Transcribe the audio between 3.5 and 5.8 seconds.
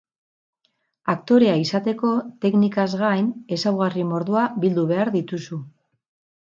ezaugarri mordoa bildu behar dituzu.